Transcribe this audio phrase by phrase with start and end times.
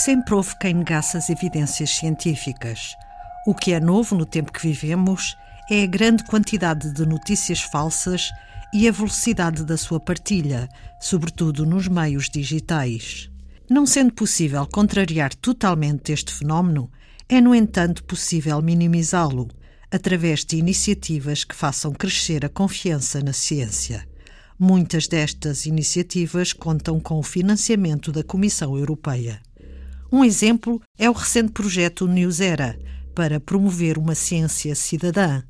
[0.00, 2.94] Sempre houve quem negasse as evidências científicas.
[3.44, 5.36] O que é novo no tempo que vivemos
[5.68, 8.30] é a grande quantidade de notícias falsas
[8.72, 10.68] e a velocidade da sua partilha,
[11.00, 13.28] sobretudo nos meios digitais.
[13.68, 16.88] Não sendo possível contrariar totalmente este fenómeno,
[17.28, 19.48] é, no entanto, possível minimizá-lo
[19.90, 24.06] através de iniciativas que façam crescer a confiança na ciência.
[24.56, 29.42] Muitas destas iniciativas contam com o financiamento da Comissão Europeia.
[30.10, 32.78] Um exemplo é o recente projeto Newsera
[33.14, 35.42] para promover uma ciência cidadã,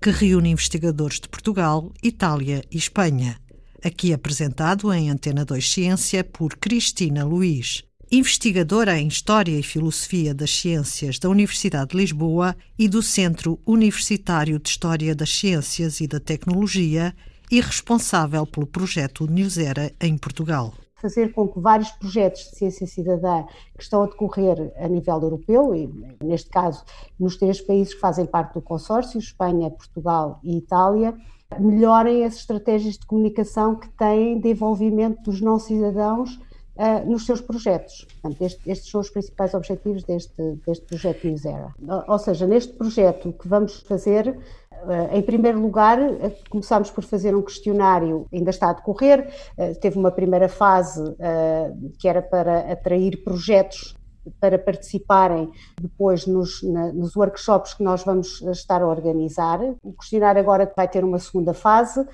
[0.00, 3.36] que reúne investigadores de Portugal, Itália e Espanha.
[3.82, 10.50] Aqui apresentado em Antena 2 Ciência por Cristina Luiz, investigadora em História e Filosofia das
[10.50, 16.20] Ciências da Universidade de Lisboa e do Centro Universitário de História das Ciências e da
[16.20, 17.12] Tecnologia
[17.50, 20.72] e responsável pelo projeto Newsera em Portugal
[21.04, 23.44] fazer com que vários projetos de ciência cidadã
[23.76, 25.86] que estão a decorrer a nível europeu, e
[26.22, 26.82] neste caso
[27.20, 31.14] nos três países que fazem parte do consórcio, Espanha, Portugal e Itália,
[31.60, 37.42] melhorem as estratégias de comunicação que têm de envolvimento dos não cidadãos uh, nos seus
[37.42, 38.06] projetos.
[38.22, 41.74] Portanto, este, estes são os principais objetivos deste, deste projeto Newsera.
[42.08, 44.38] Ou seja, neste projeto que vamos fazer,
[45.12, 49.98] em primeiro lugar, eh, começámos por fazer um questionário, ainda está a decorrer, eh, teve
[49.98, 53.94] uma primeira fase eh, que era para atrair projetos
[54.40, 59.60] para participarem depois nos, na, nos workshops que nós vamos estar a organizar.
[59.82, 62.06] O questionário agora vai ter uma segunda fase uh,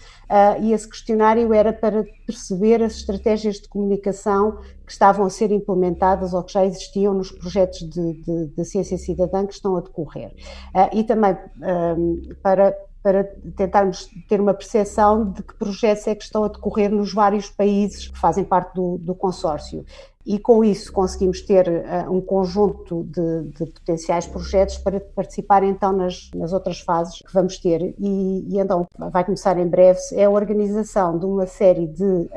[0.61, 6.35] e esse questionário era para perceber as estratégias de comunicação que estavam a ser implementadas
[6.35, 10.33] ou que já existiam nos projetos de, de, de ciência cidadã que estão a decorrer.
[10.75, 13.25] Uh, e também uh, para para
[13.57, 18.09] tentarmos ter uma percepção de que projetos é que estão a decorrer nos vários países
[18.09, 19.85] que fazem parte do, do consórcio
[20.25, 25.93] e com isso conseguimos ter uh, um conjunto de, de, potenciais projetos para participar então
[25.93, 27.95] nas, nas outras fases que vamos ter.
[27.99, 32.29] E, e, então vai começar em breve é a organização de uma série de uh,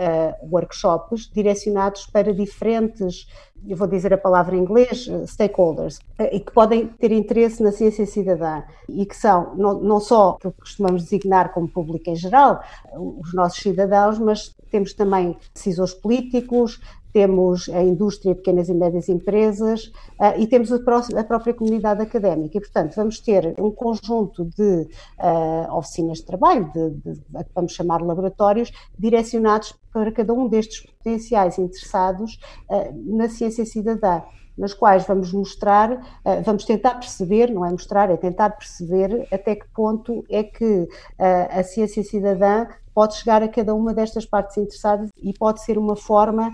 [0.49, 3.27] workshops direcionados para diferentes
[3.67, 5.99] eu vou dizer a palavra em inglês, eh, stakeholders,
[6.31, 8.63] e que podem ter interesse na ciência cidadã.
[8.89, 12.61] E que são não, não só que costumamos designar como público em geral,
[12.93, 16.81] os nossos cidadãos, mas temos também decisores políticos,
[17.13, 19.85] temos a indústria, pequenas e médias empresas
[20.19, 22.57] uh, e temos a, a, própria comunidade académica.
[22.57, 24.88] E, portanto, vamos ter um conjunto de
[25.19, 30.81] uh, oficinas de trabalho, de, de, de, vamos chamar laboratórios, direcionados para cada um destes
[30.81, 34.23] potenciais interessados uh, na ciência cidadã
[34.56, 39.66] nas quais vamos mostrar, vamos tentar perceber, não é mostrar, é tentar perceber até que
[39.73, 40.88] ponto é que
[41.18, 45.96] a ciência cidadã pode chegar a cada uma destas partes interessadas e pode ser uma
[45.96, 46.53] forma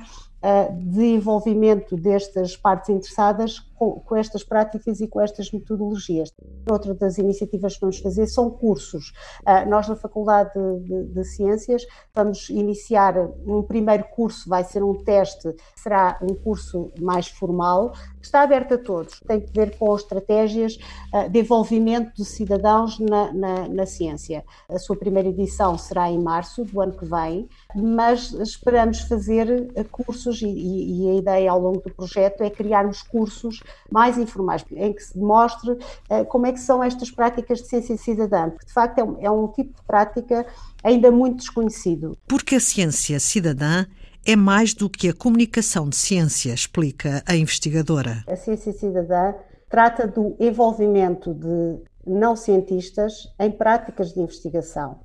[0.73, 6.33] de envolvimento destas partes interessadas com, com, estas práticas e com estas metodologias.
[6.69, 9.13] Outra das iniciativas que vamos fazer são cursos.
[9.47, 14.83] Uh, nós, na Faculdade de, de, de, Ciências, vamos iniciar um primeiro curso, vai ser
[14.83, 19.21] um teste, será um curso mais formal, que está aberto a todos.
[19.21, 20.77] Tem que ver com estratégias
[21.13, 24.43] uh, de envolvimento de cidadãos na, na, na ciência.
[24.67, 30.41] A sua primeira edição será em março do ano que vem, mas esperamos fazer cursos
[30.41, 34.93] e, e, e a ideia ao longo do projeto é criarmos cursos mais informais, em
[34.93, 38.73] que se demonstre uh, como é que são estas práticas de ciência cidadã, porque de
[38.73, 40.45] facto é um, é um tipo de prática
[40.83, 42.17] ainda muito desconhecido.
[42.27, 43.85] Porque a ciência cidadã
[44.25, 48.23] é mais do que a comunicação de ciência, explica a investigadora.
[48.27, 49.33] A ciência cidadã
[49.69, 54.99] trata do envolvimento de não cientistas em práticas de investigação.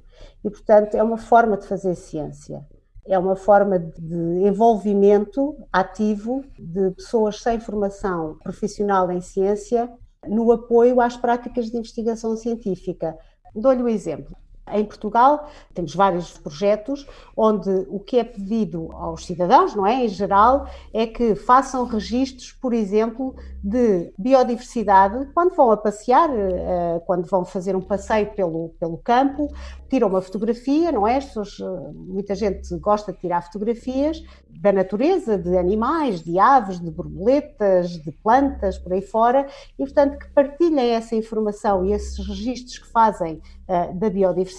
[0.44, 2.64] E, portanto, é uma forma de fazer ciência
[3.06, 9.90] é uma forma de envolvimento ativo de pessoas sem formação profissional em ciência
[10.26, 13.16] no apoio às práticas de investigação científica.
[13.54, 14.34] Dou-lhe um exemplo.
[14.72, 17.06] Em Portugal temos vários projetos
[17.36, 22.52] onde o que é pedido aos cidadãos, não é, em geral, é que façam registros,
[22.52, 28.70] por exemplo, de biodiversidade quando vão a passear, eh, quando vão fazer um passeio pelo,
[28.80, 29.48] pelo campo,
[29.88, 31.20] tiram uma fotografia, não é?
[31.20, 36.90] Pessoas, eh, muita gente gosta de tirar fotografias da natureza, de animais, de aves, de
[36.90, 39.46] borboletas, de plantas, por aí fora,
[39.78, 44.53] e portanto que partilhem essa informação e esses registros que fazem uh, da biodiversidade,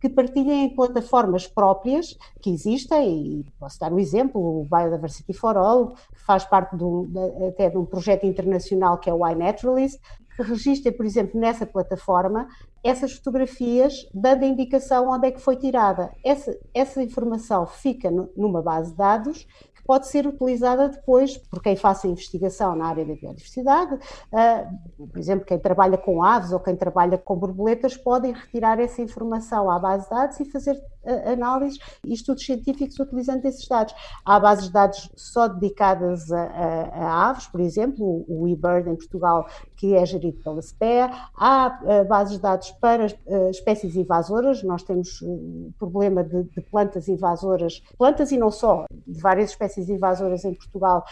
[0.00, 5.56] que partilhem em plataformas próprias que existem, e posso dar um exemplo, o Biodiversity for
[5.56, 6.76] All, que faz parte
[7.48, 10.00] até de um projeto internacional que é o iNaturalist,
[10.36, 12.48] que registra, por exemplo, nessa plataforma
[12.82, 16.10] essas fotografias, dando a indicação onde é que foi tirada.
[16.24, 19.46] Essa, essa informação fica no, numa base de dados
[19.92, 23.94] pode ser utilizada depois por quem faça investigação na área da biodiversidade.
[24.32, 29.02] Uh, por exemplo, quem trabalha com aves ou quem trabalha com borboletas podem retirar essa
[29.02, 33.94] informação à base de dados e fazer análises e estudos científicos utilizando esses dados.
[34.24, 38.96] Há bases de dados só dedicadas a, a, a aves, por exemplo, o eBird em
[38.96, 39.46] Portugal,
[39.76, 41.10] que é gerido pela SPEA.
[41.36, 43.06] Há uh, bases de dados para
[43.50, 49.20] espécies invasoras, nós temos um problema de, de plantas invasoras, plantas e não só, de
[49.20, 51.04] várias espécies invasoras em Portugal,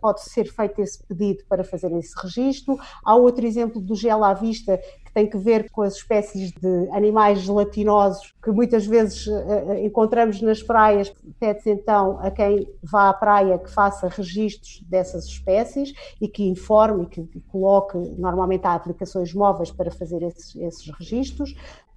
[0.00, 2.78] pode ser feito esse pedido para fazer esse registro.
[3.04, 4.80] Há outro exemplo do gel à vista
[5.16, 10.62] tem que ver com as espécies de animais gelatinosos que muitas vezes uh, encontramos nas
[10.62, 11.10] praias.
[11.40, 17.04] Pede-se então a quem vá à praia que faça registros dessas espécies e que informe
[17.04, 21.56] e que, que coloque, normalmente há aplicações móveis para fazer esses, esses registros.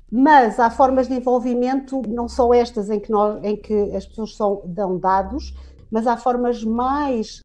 [0.10, 4.33] Mas há formas de envolvimento, não só estas em que, nós, em que as pessoas
[4.33, 5.54] são, dão dados,
[5.92, 7.44] mas há formas mais,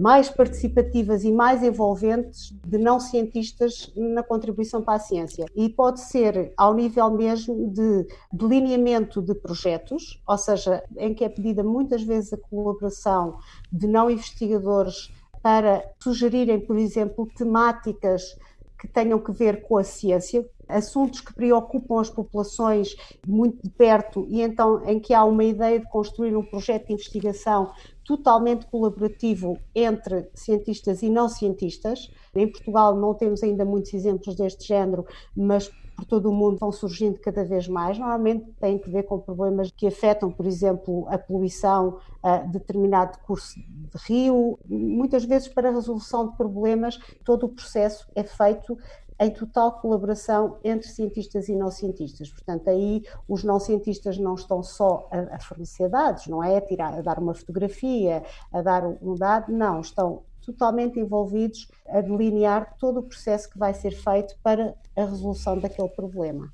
[0.00, 5.46] mais participativas e mais envolventes de não cientistas na contribuição para a ciência.
[5.54, 11.28] E pode ser ao nível mesmo de delineamento de projetos, ou seja, em que é
[11.28, 13.38] pedida muitas vezes a colaboração
[13.70, 15.12] de não investigadores
[15.42, 18.36] para sugerirem, por exemplo, temáticas
[18.78, 22.94] que tenham que ver com a ciência, assuntos que preocupam as populações
[23.26, 26.92] muito de perto e então em que há uma ideia de construir um projeto de
[26.92, 27.72] investigação
[28.08, 32.10] totalmente colaborativo entre cientistas e não cientistas.
[32.34, 35.04] Em Portugal não temos ainda muitos exemplos deste género,
[35.36, 37.98] mas por todo o mundo vão surgindo cada vez mais.
[37.98, 43.58] Normalmente têm que ver com problemas que afetam, por exemplo, a poluição a determinado curso
[43.58, 44.58] de rio.
[44.66, 48.78] Muitas vezes, para a resolução de problemas, todo o processo é feito
[49.20, 52.30] em total colaboração entre cientistas e não cientistas.
[52.30, 56.60] Portanto, aí os não cientistas não estão só a, a fornecer dados, não é a,
[56.60, 58.22] tirar, a dar uma fotografia,
[58.52, 63.74] a dar um dado, não, estão totalmente envolvidos a delinear todo o processo que vai
[63.74, 66.50] ser feito para a resolução daquele problema.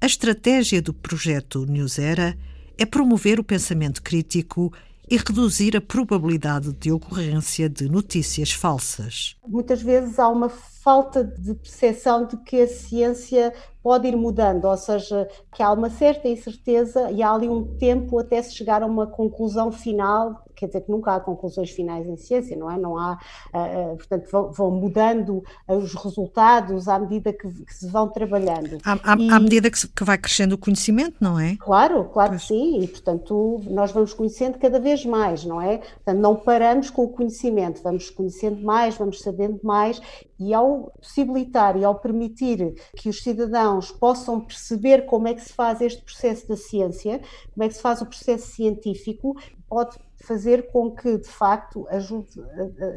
[0.00, 2.36] A estratégia do projeto Newsera
[2.78, 4.72] é promover o pensamento crítico
[5.10, 9.36] e reduzir a probabilidade de ocorrência de notícias falsas.
[9.46, 10.48] Muitas vezes há uma
[10.84, 15.88] falta de percepção de que a ciência pode ir mudando, ou seja, que há uma
[15.88, 20.66] certa incerteza e há ali um tempo até se chegar a uma conclusão final quer
[20.66, 22.78] dizer que nunca há conclusões finais em ciência, não é?
[22.78, 23.18] Não há,
[23.54, 28.78] uh, portanto, vão, vão, mudando os resultados à medida que, que se vão trabalhando.
[28.84, 31.56] À, à, e, à medida que, se, que, vai crescendo o conhecimento, não é?
[31.56, 32.42] Claro, claro pois.
[32.42, 35.78] que sim, e portanto nós vamos conhecendo cada vez mais, não é?
[35.78, 40.00] Portanto, não paramos com o conhecimento, vamos conhecendo mais, vamos sabendo mais,
[40.38, 45.52] e ao possibilitar e ao permitir que os cidadãos possam perceber como é que se
[45.52, 47.20] faz este processo da ciência,
[47.52, 49.36] como é que se faz o processo científico,
[49.68, 52.40] pode fazer com que, de facto, ajude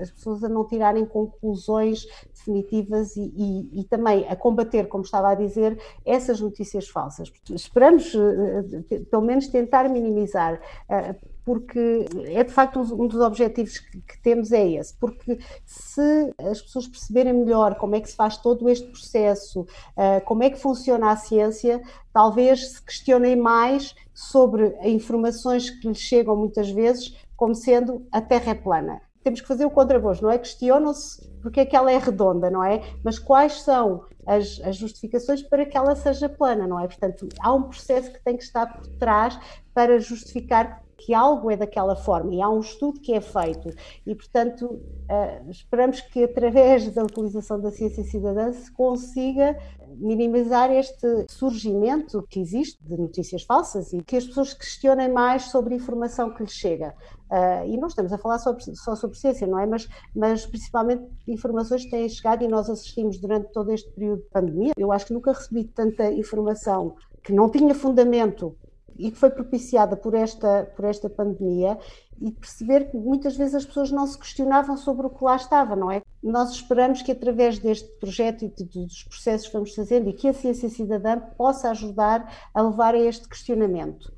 [0.02, 5.30] as pessoas a não tirarem conclusões definitivas e, e, e, também a combater, como estava
[5.30, 7.32] a dizer, essas notícias falsas.
[7.50, 10.60] Esperamos, eh, pelo menos, tentar minimizar
[10.90, 11.16] eh,
[11.48, 16.90] porque é de facto um dos objetivos que, temos é esse, porque se as pessoas
[16.90, 21.10] perceberem melhor como é que se faz todo este processo, uh, como é que funciona
[21.10, 28.06] a ciência, talvez se questionem mais sobre informações que lhes chegam muitas vezes como sendo
[28.12, 29.02] a Terra é plana.
[29.24, 30.38] Temos que fazer o contragosto, não é?
[30.38, 32.82] Questionam-se porque é que ela é redonda, não é?
[33.02, 36.88] Mas quais são as, as, justificações para que ela seja plana, não é?
[36.88, 39.40] Portanto, há um processo que tem que estar por trás
[39.74, 43.70] para justificar que algo é daquela forma e há um estudo que é feito
[44.06, 49.58] e, portanto, uh, esperamos que através da utilização da ciência cidadã se consiga
[49.96, 55.74] minimizar este surgimento que existe de notícias falsas e que as pessoas questionem mais sobre
[55.74, 56.94] a informação que lhes chega.
[57.30, 59.66] Uh, e não estamos a falar sobre, só sobre ciência, não é?
[59.66, 64.30] Mas, mas principalmente informações que têm chegado e nós assistimos durante todo este período de
[64.30, 64.74] pandemia.
[64.78, 68.56] Eu acho que nunca recebi tanta informação que não tinha fundamento
[68.98, 71.78] e que foi propiciada por esta, por esta pandemia
[72.20, 75.76] e perceber que muitas vezes as pessoas não se questionavam sobre o que lá estava,
[75.76, 76.02] não é?
[76.24, 80.28] Nós esperamos que através deste projeto e de, dos processos que vamos fazendo e que
[80.28, 84.12] a ciência cidadã possa ajudar a levar a este questionamento.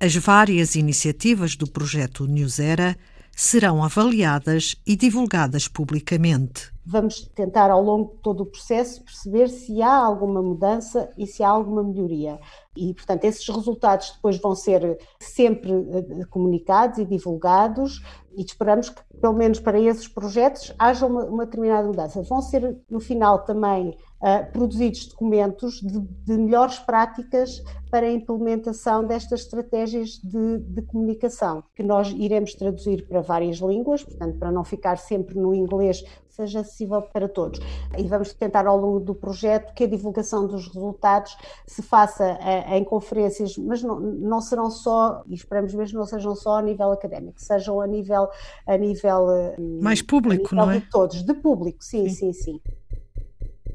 [0.00, 2.96] As várias iniciativas do projeto Newsera
[3.36, 6.73] serão avaliadas e divulgadas publicamente.
[6.84, 11.42] Vamos tentar, ao longo de todo o processo, perceber se há alguma mudança e se
[11.42, 12.38] há alguma melhoria.
[12.76, 18.02] E, portanto, esses resultados depois vão ser sempre eh, comunicados e divulgados,
[18.36, 22.22] e esperamos que, pelo menos para esses projetos, haja uma, uma determinada mudança.
[22.22, 29.04] Vão ser, no final, também uh, produzidos documentos de, de, melhores práticas para a implementação
[29.04, 34.64] destas estratégias de, de, comunicação, que nós iremos traduzir para várias línguas, portanto, para não
[34.64, 36.02] ficar sempre no inglês,
[36.34, 37.60] seja acessível para todos.
[37.96, 41.36] E vamos tentar, ao longo do projeto, que a divulgação dos resultados
[41.66, 46.34] se faça uh, em conferências, mas não, não serão só, e esperamos mesmo não sejam
[46.34, 48.28] só a nível académico, sejam a nível.
[48.66, 50.80] A nível uh, Mais público, nível não é?
[50.80, 52.60] De todos, de público, sim, sim, sim.
[52.60, 52.60] sim.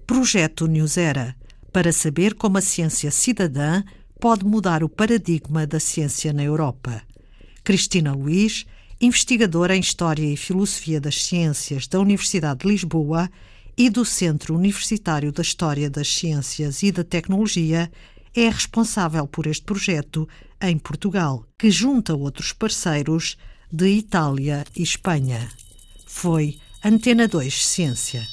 [0.05, 1.35] Projeto Newsera
[1.71, 3.83] para saber como a ciência cidadã
[4.19, 7.01] pode mudar o paradigma da ciência na Europa.
[7.63, 8.65] Cristina Luiz,
[9.01, 13.29] investigadora em História e Filosofia das Ciências da Universidade de Lisboa
[13.77, 17.89] e do Centro Universitário da História das Ciências e da Tecnologia,
[18.35, 20.27] é responsável por este projeto
[20.61, 23.37] em Portugal, que junta outros parceiros
[23.71, 25.49] de Itália e Espanha.
[26.05, 28.27] Foi Antena 2 Ciência.